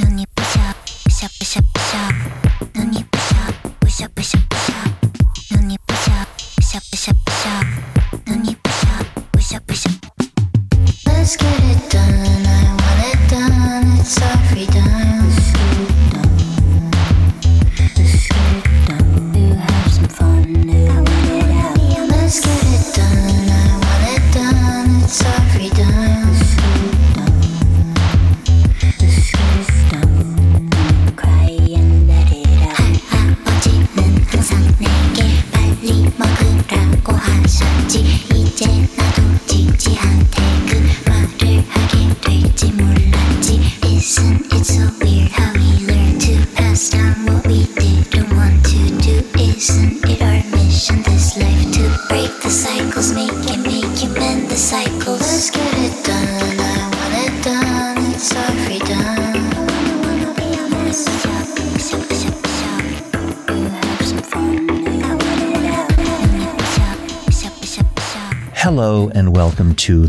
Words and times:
Unipass. 0.00 0.37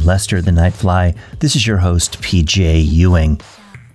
Lester 0.09 0.41
the 0.41 0.49
Nightfly. 0.49 1.15
This 1.37 1.55
is 1.55 1.67
your 1.67 1.77
host, 1.77 2.19
PJ 2.19 2.83
Ewing. 2.83 3.39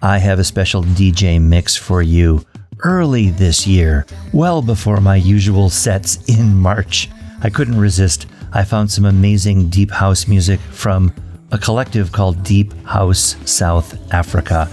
I 0.01 0.19
have 0.19 0.39
a 0.39 0.45
special 0.45 0.85
DJ 0.85 1.43
mix 1.43 1.75
for 1.75 2.03
you 2.03 2.41
early 2.85 3.31
this 3.31 3.67
year, 3.67 4.07
well 4.33 4.63
before 4.63 5.01
my 5.01 5.17
usual 5.17 5.69
sets 5.71 6.25
in 6.29 6.55
March. 6.55 7.11
I 7.43 7.51
couldn't 7.51 7.81
resist. 7.81 8.29
I 8.53 8.63
found 8.63 8.93
some 8.93 9.07
amazing 9.07 9.71
deep 9.71 9.91
house 9.91 10.29
music 10.29 10.61
from 10.61 11.13
a 11.51 11.59
collective 11.59 12.13
called 12.13 12.45
Deep 12.45 12.73
House 12.85 13.35
South 13.45 13.99
Africa. 14.15 14.69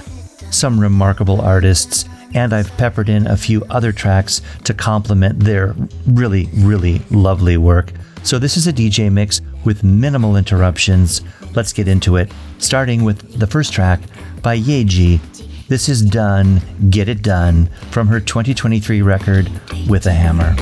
Some 0.52 0.80
remarkable 0.80 1.42
artists, 1.42 2.06
and 2.36 2.54
I've 2.54 2.72
peppered 2.78 3.10
in 3.10 3.26
a 3.26 3.36
few 3.36 3.66
other 3.72 3.92
tracks 3.92 4.44
to 4.66 4.76
complement 4.76 5.40
their 5.40 5.74
really, 6.06 6.50
really 6.54 7.02
lovely 7.10 7.58
work. 7.58 7.94
So, 8.22 8.38
this 8.38 8.58
is 8.58 8.68
a 8.68 8.74
DJ 8.74 9.12
mix 9.12 9.42
with 9.64 9.84
minimal 9.84 10.36
interruptions. 10.36 11.22
Let's 11.56 11.74
get 11.74 11.88
into 11.88 12.16
it, 12.16 12.32
starting 12.58 13.04
with 13.04 13.40
the 13.40 13.48
first 13.48 13.74
track 13.74 14.00
by 14.42 14.58
Yaeji. 14.58 15.20
This 15.68 15.88
is 15.88 16.02
Done, 16.02 16.62
Get 16.90 17.08
It 17.08 17.22
Done 17.22 17.68
from 17.92 18.08
her 18.08 18.20
2023 18.20 19.02
record, 19.02 19.50
With 19.88 20.06
a 20.06 20.12
Hammer. 20.12 20.56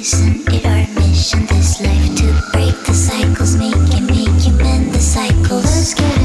Isn't 0.00 0.48
it 0.48 0.64
our 0.64 0.86
mission 0.98 1.44
this 1.46 1.80
life 1.82 2.16
to 2.16 2.32
break 2.52 2.74
the 2.86 2.94
cycles, 2.94 3.56
make 3.56 3.74
it, 3.74 4.00
make 4.00 4.46
you 4.46 4.52
mend 4.54 4.92
the 4.94 4.98
cycles? 4.98 6.19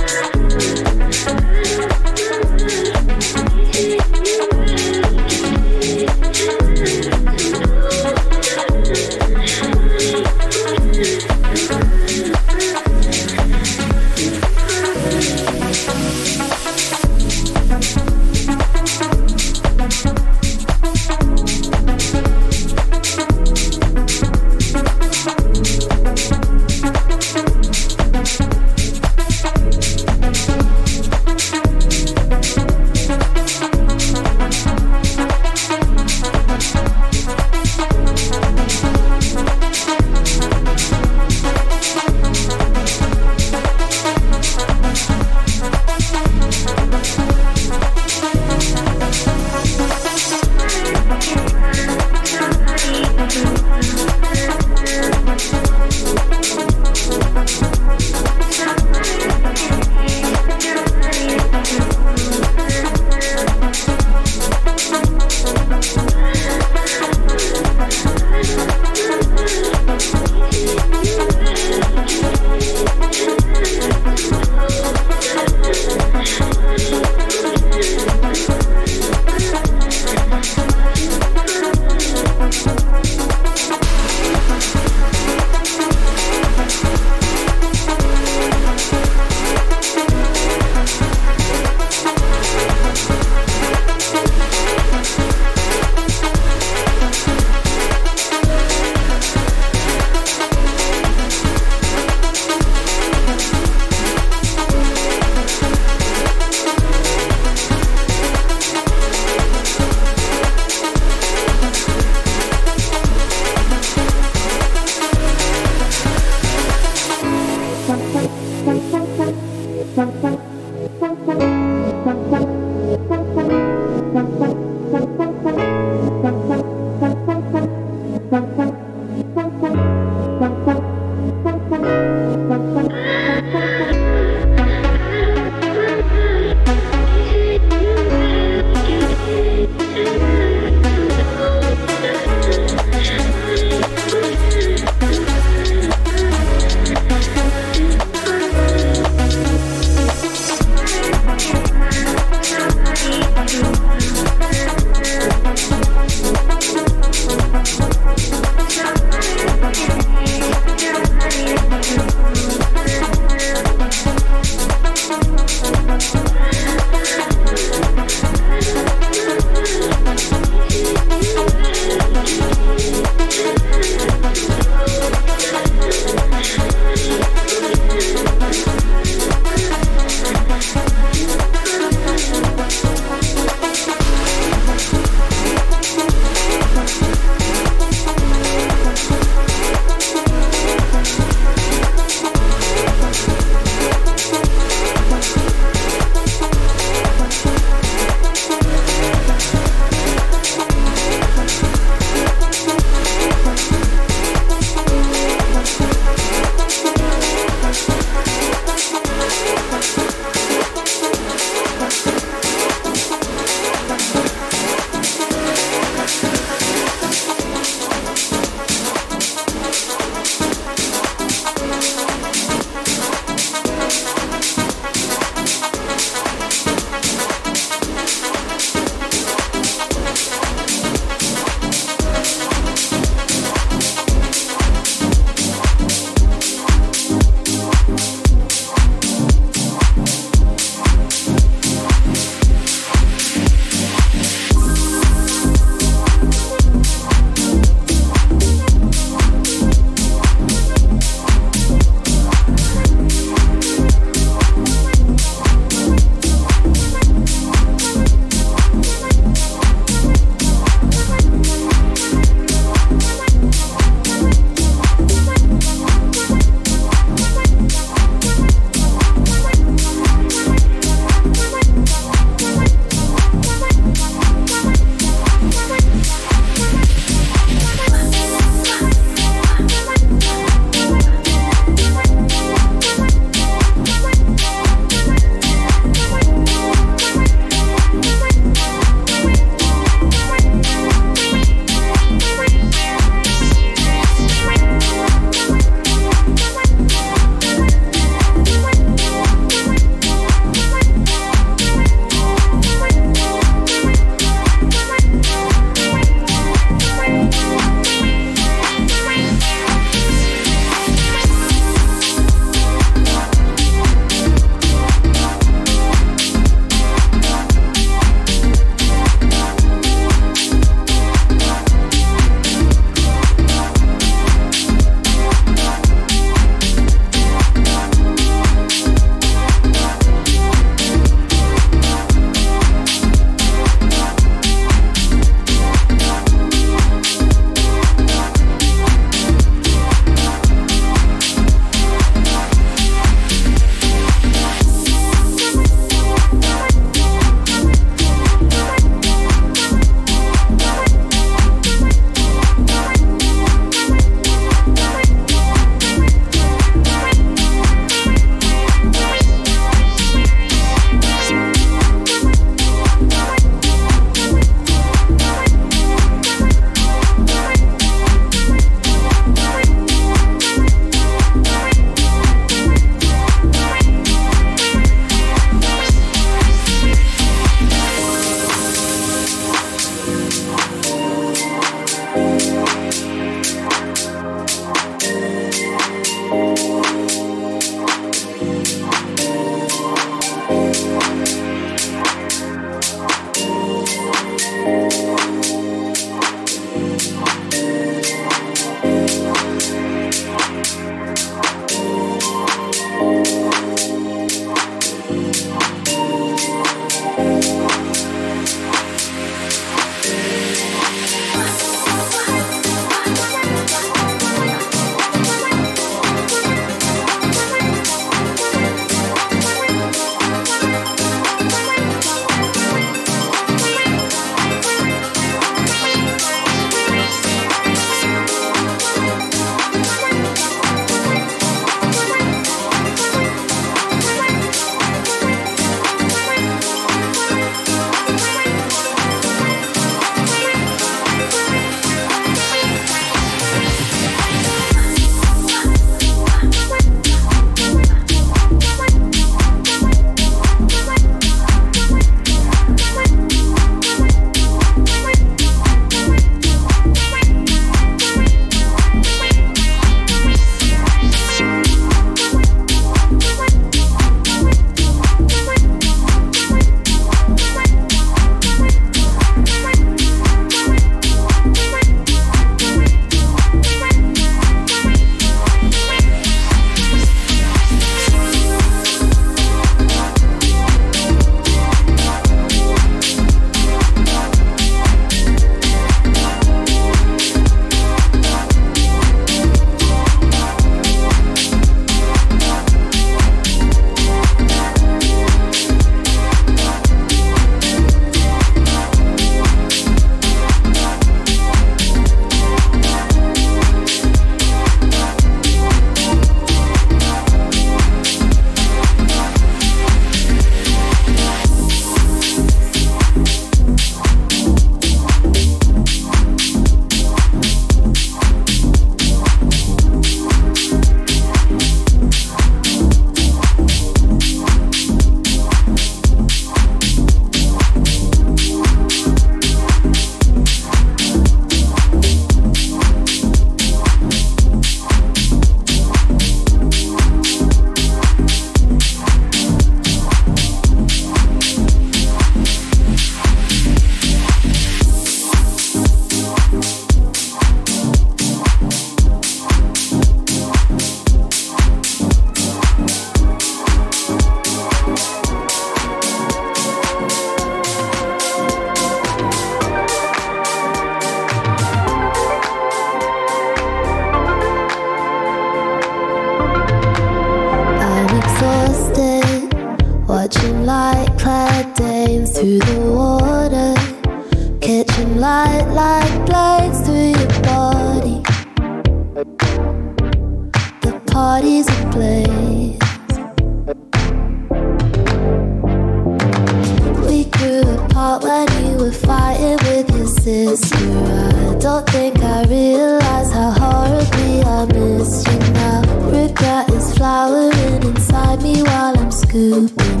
I 592.33 592.43
realize 592.45 593.29
how 593.31 593.51
horribly 593.51 594.41
I 594.41 594.65
miss 594.65 595.25
you 595.27 595.39
now. 595.51 595.81
Regret 596.09 596.69
is 596.69 596.93
flowering 596.95 597.83
inside 597.83 598.41
me 598.41 598.63
while 598.63 598.97
I'm 598.97 599.11
scooping. 599.11 600.00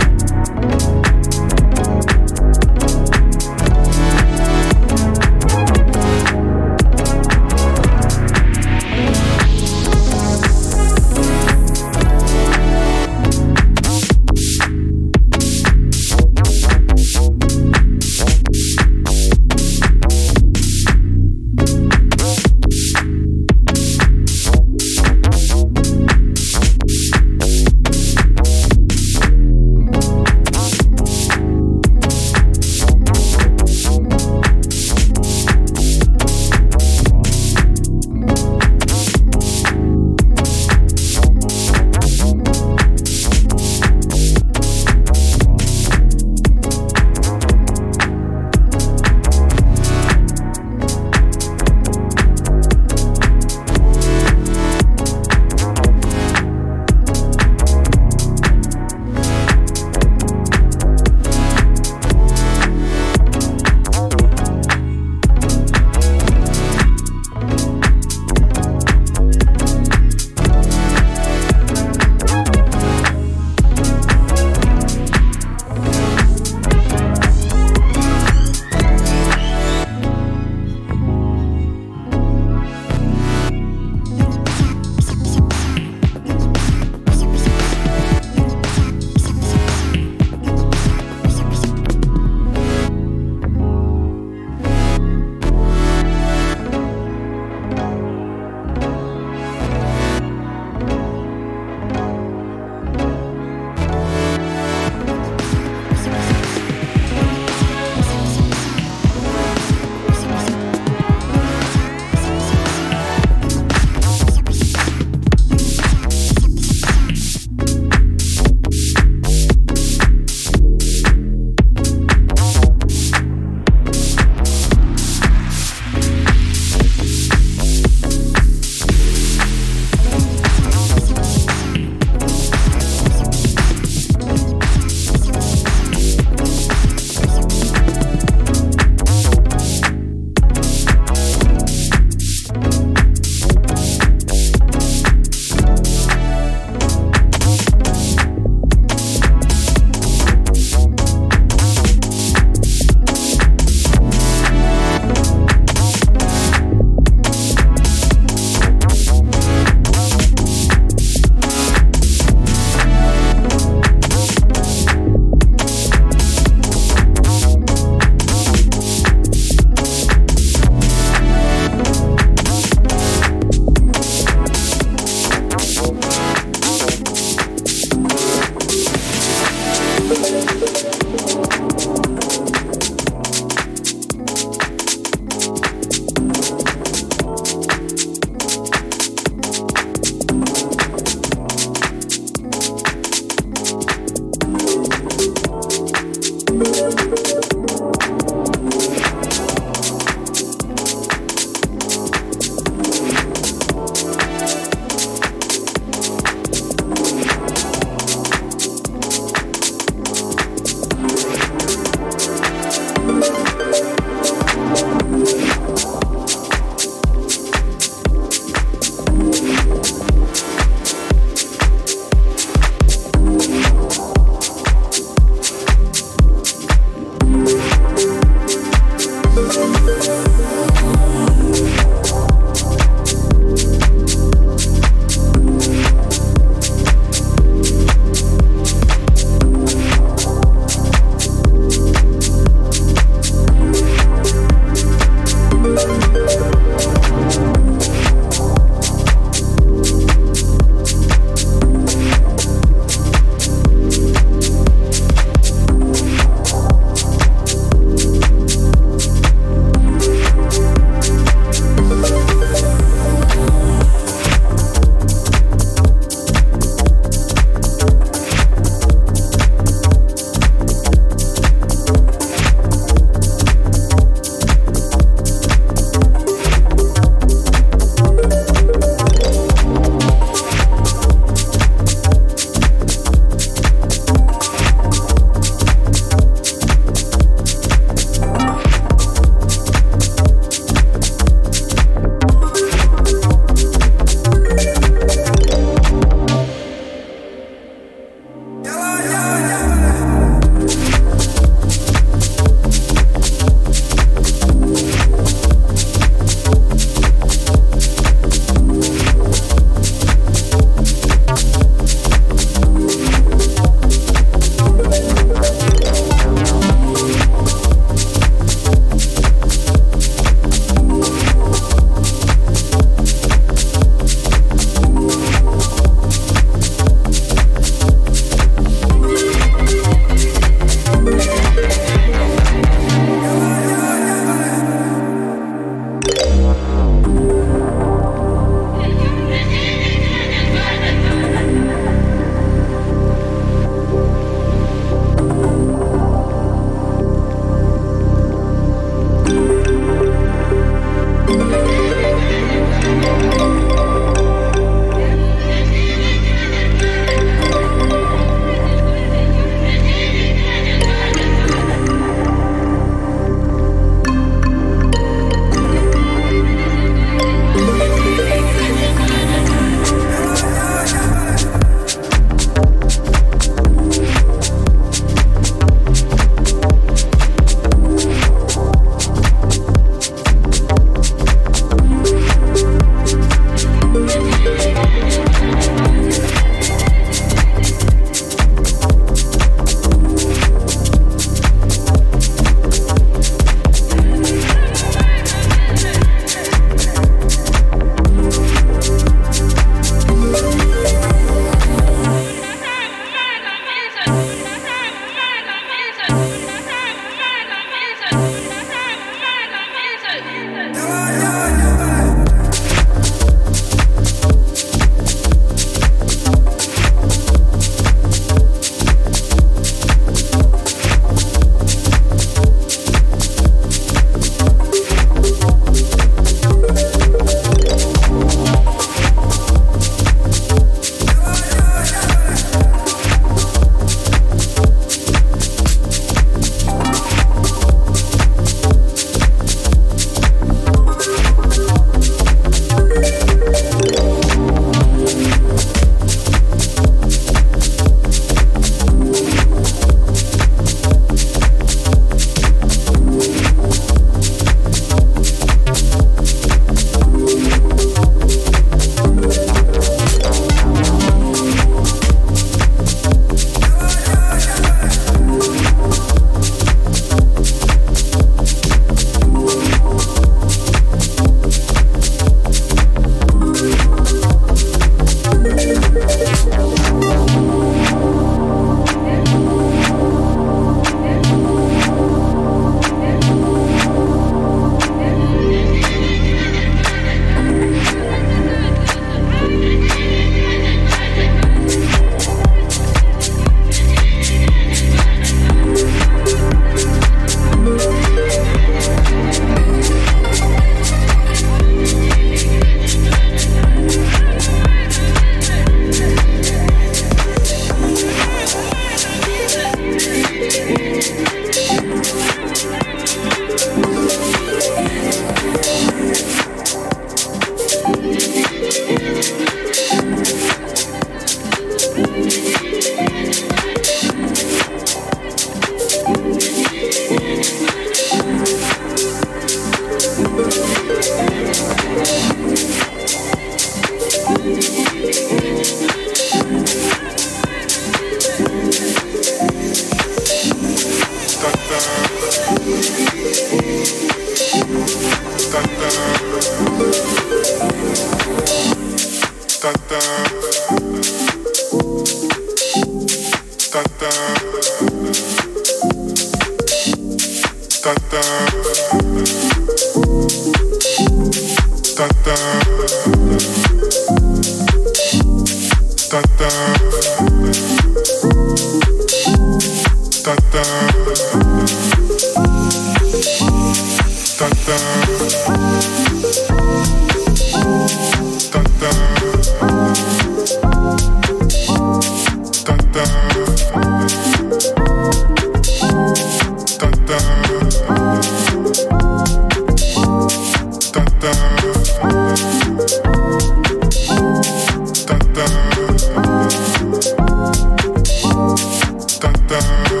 down 599.51 600.00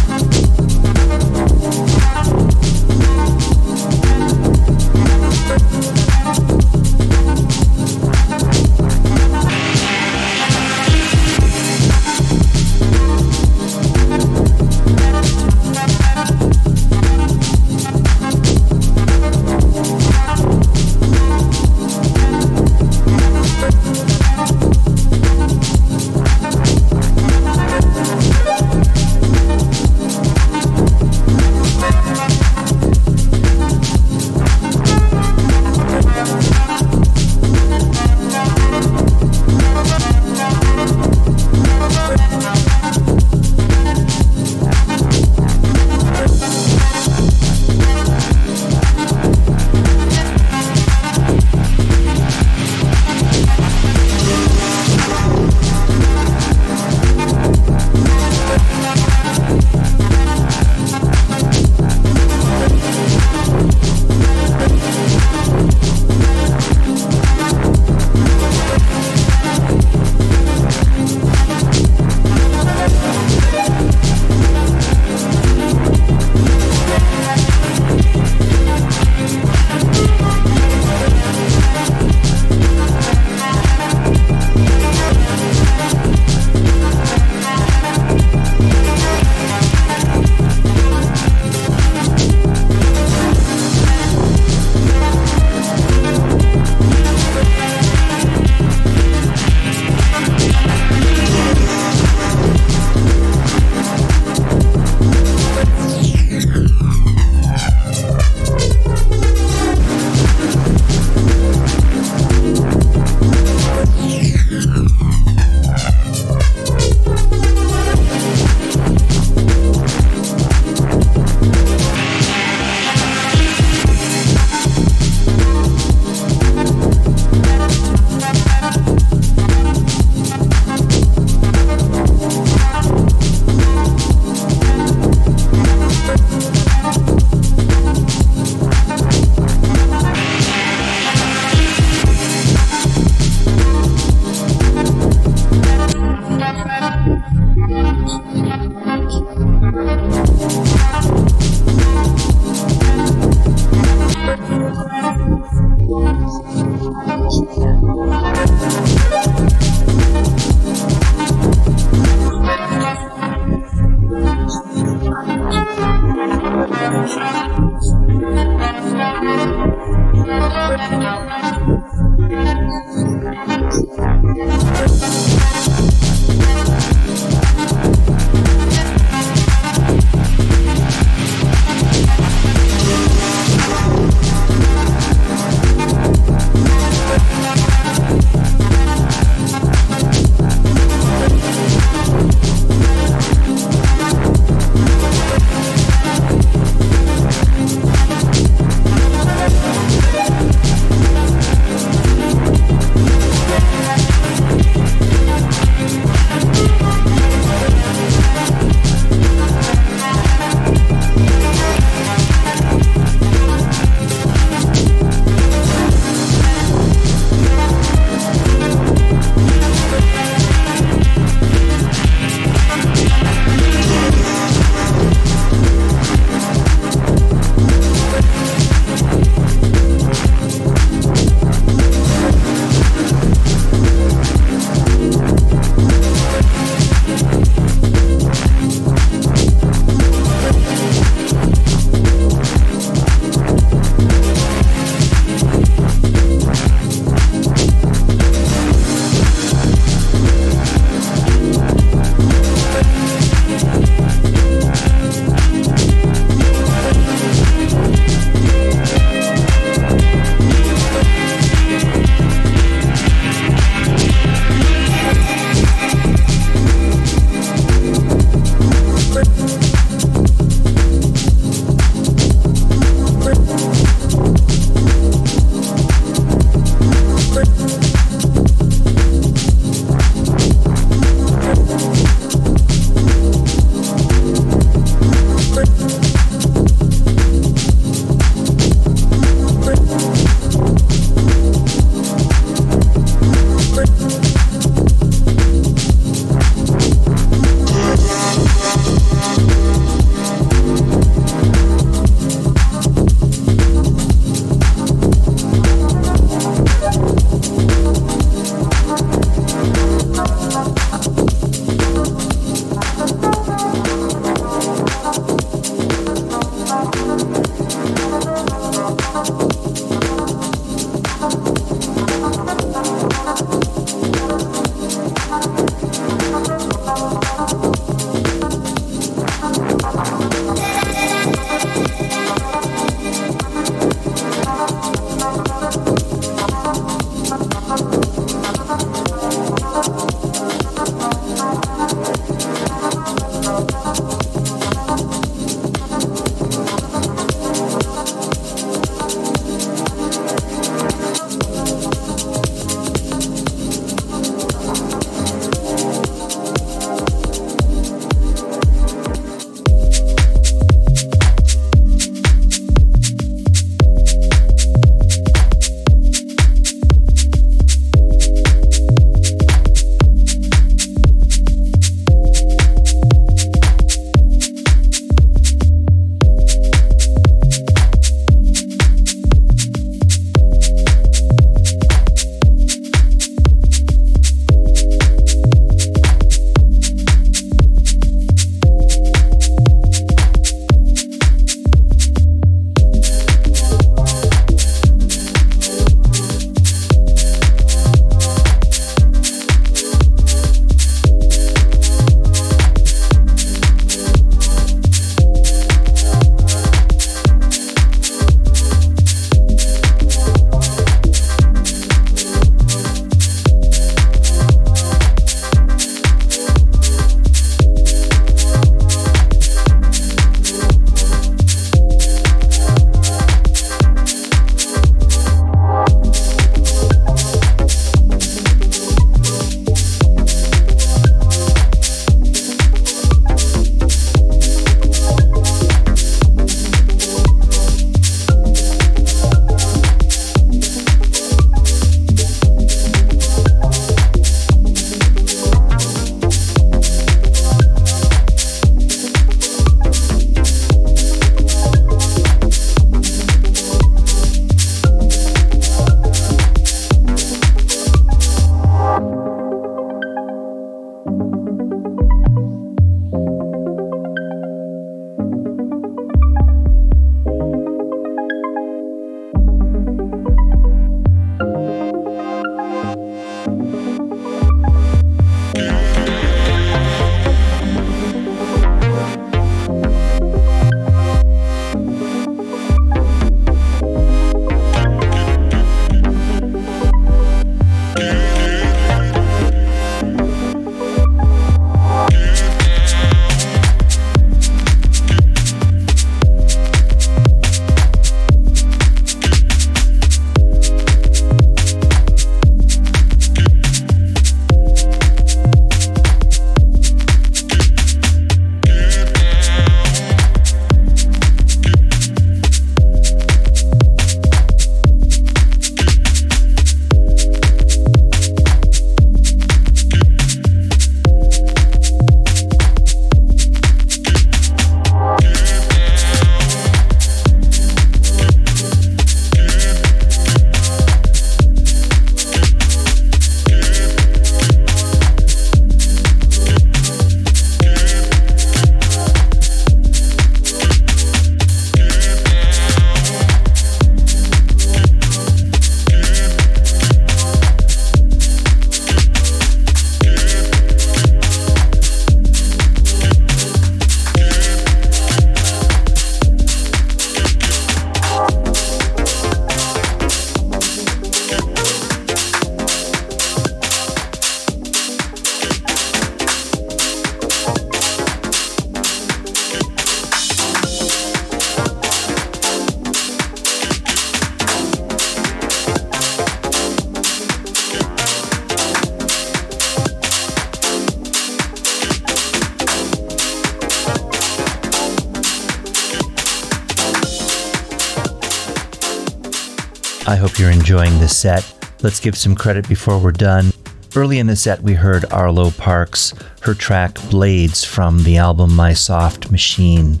you're 590.40 590.50
enjoying 590.50 590.98
this 590.98 591.14
set. 591.14 591.70
Let's 591.82 592.00
give 592.00 592.16
some 592.16 592.34
credit 592.34 592.66
before 592.66 592.98
we're 592.98 593.12
done. 593.12 593.52
Early 593.94 594.18
in 594.20 594.26
the 594.26 594.34
set, 594.34 594.62
we 594.62 594.72
heard 594.72 595.04
Arlo 595.12 595.50
Parks, 595.50 596.14
her 596.40 596.54
track 596.54 596.94
Blades 597.10 597.62
from 597.62 598.02
the 598.04 598.16
album 598.16 598.56
My 598.56 598.72
Soft 598.72 599.30
Machine. 599.30 600.00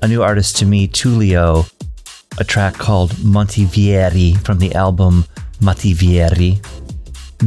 A 0.00 0.06
new 0.06 0.22
artist 0.22 0.56
to 0.58 0.64
me, 0.64 0.86
Tullio, 0.86 1.68
a 2.38 2.44
track 2.44 2.74
called 2.74 3.10
Montivieri 3.14 4.38
from 4.44 4.60
the 4.60 4.72
album 4.76 5.24
Mativieri. 5.58 6.64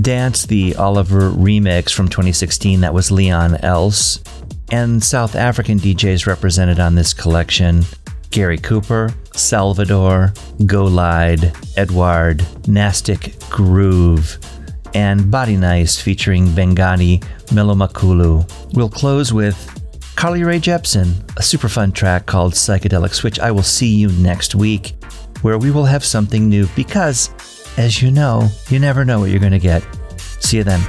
Dance, 0.02 0.46
the 0.46 0.76
Oliver 0.76 1.32
remix 1.32 1.94
from 1.94 2.10
2016, 2.10 2.82
that 2.82 2.94
was 2.94 3.10
Leon 3.10 3.56
Else. 3.64 4.22
And 4.70 5.02
South 5.02 5.38
African 5.38 5.80
DJs 5.80 6.28
represented 6.28 6.82
on 6.82 6.96
this 6.96 7.14
collection 7.14 7.86
Gary 8.32 8.58
Cooper, 8.58 9.14
Salvador, 9.36 10.34
Golide, 10.62 11.56
Edward, 11.78 12.46
Nastic 12.68 13.40
Groove, 13.50 14.38
and 14.94 15.30
Body 15.32 15.58
Nice 15.58 16.00
featuring 16.00 16.48
Bengani 16.48 17.22
Melomakulu. 17.48 18.74
We'll 18.74 18.90
close 18.90 19.34
with 19.34 19.56
Carly 20.16 20.44
Rae 20.44 20.60
Jepsen, 20.60 21.14
a 21.38 21.44
super 21.44 21.68
fun 21.68 21.92
track 21.92 22.26
called 22.26 22.54
Psychedelic 22.54 23.14
Switch. 23.14 23.40
I 23.40 23.52
will 23.52 23.64
see 23.64 23.94
you 23.94 24.10
next 24.10 24.56
week, 24.56 24.96
where 25.42 25.58
we 25.58 25.72
will 25.72 25.86
have 25.86 26.06
something 26.06 26.48
new 26.48 26.68
because, 26.76 27.30
as 27.78 28.02
you 28.02 28.12
know, 28.12 28.48
you 28.70 28.80
never 28.80 29.04
know 29.04 29.20
what 29.20 29.32
you're 29.32 29.40
going 29.40 29.52
to 29.52 29.60
get. 29.60 29.84
See 30.18 30.58
you 30.58 30.64
then. 30.64 30.82